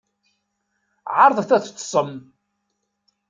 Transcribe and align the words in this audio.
Ɛerḍet 1.19 1.49
ad 1.55 1.63
teṭṭsem. 1.63 2.11